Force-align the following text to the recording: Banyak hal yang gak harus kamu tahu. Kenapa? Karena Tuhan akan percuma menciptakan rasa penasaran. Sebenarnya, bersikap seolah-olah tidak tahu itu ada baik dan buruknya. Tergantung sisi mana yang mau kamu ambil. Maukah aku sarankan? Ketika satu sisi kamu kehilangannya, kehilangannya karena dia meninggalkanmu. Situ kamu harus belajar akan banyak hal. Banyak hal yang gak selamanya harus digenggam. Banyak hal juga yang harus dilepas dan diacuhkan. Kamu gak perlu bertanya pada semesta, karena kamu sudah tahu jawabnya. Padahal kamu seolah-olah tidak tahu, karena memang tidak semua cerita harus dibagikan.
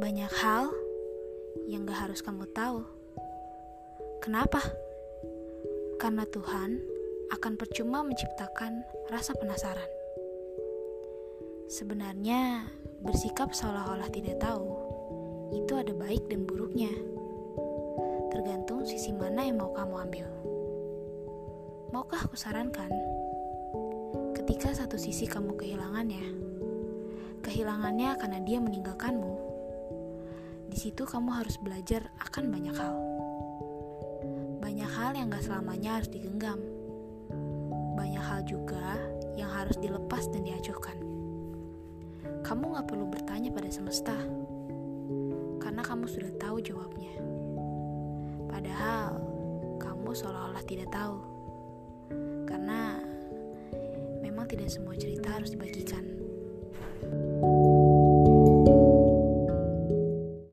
Banyak 0.00 0.32
hal 0.32 0.72
yang 1.68 1.84
gak 1.84 2.08
harus 2.08 2.24
kamu 2.24 2.48
tahu. 2.56 2.80
Kenapa? 4.24 4.64
Karena 6.00 6.24
Tuhan 6.24 6.80
akan 7.36 7.52
percuma 7.60 8.00
menciptakan 8.00 8.80
rasa 9.12 9.36
penasaran. 9.36 9.92
Sebenarnya, 11.68 12.64
bersikap 13.04 13.52
seolah-olah 13.52 14.08
tidak 14.08 14.40
tahu 14.40 14.72
itu 15.52 15.76
ada 15.76 15.92
baik 15.92 16.24
dan 16.32 16.48
buruknya. 16.48 16.90
Tergantung 18.32 18.88
sisi 18.88 19.12
mana 19.12 19.44
yang 19.44 19.60
mau 19.60 19.76
kamu 19.76 19.94
ambil. 20.08 20.26
Maukah 21.92 22.24
aku 22.24 22.40
sarankan? 22.40 22.88
Ketika 24.32 24.72
satu 24.72 24.96
sisi 24.96 25.28
kamu 25.28 25.60
kehilangannya, 25.60 26.24
kehilangannya 27.44 28.16
karena 28.16 28.38
dia 28.46 28.58
meninggalkanmu. 28.64 29.29
Situ 30.80 31.04
kamu 31.04 31.36
harus 31.36 31.60
belajar 31.60 32.08
akan 32.24 32.56
banyak 32.56 32.72
hal. 32.72 32.96
Banyak 34.64 34.88
hal 34.88 35.12
yang 35.12 35.28
gak 35.28 35.44
selamanya 35.44 36.00
harus 36.00 36.08
digenggam. 36.08 36.56
Banyak 38.00 38.24
hal 38.24 38.40
juga 38.48 38.96
yang 39.36 39.52
harus 39.52 39.76
dilepas 39.76 40.32
dan 40.32 40.40
diacuhkan. 40.40 40.96
Kamu 42.40 42.80
gak 42.80 42.88
perlu 42.88 43.12
bertanya 43.12 43.52
pada 43.52 43.68
semesta, 43.68 44.16
karena 45.60 45.84
kamu 45.84 46.08
sudah 46.08 46.32
tahu 46.40 46.64
jawabnya. 46.64 47.12
Padahal 48.48 49.20
kamu 49.76 50.16
seolah-olah 50.16 50.64
tidak 50.64 50.88
tahu, 50.88 51.20
karena 52.48 52.96
memang 54.24 54.48
tidak 54.48 54.72
semua 54.72 54.96
cerita 54.96 55.28
harus 55.28 55.52
dibagikan. 55.52 56.08